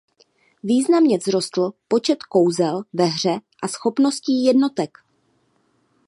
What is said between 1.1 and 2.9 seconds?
vzrostl počet kouzel